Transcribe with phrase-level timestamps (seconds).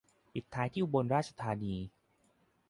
[0.33, 1.75] ปิดท้ายที่อุบลราชธานี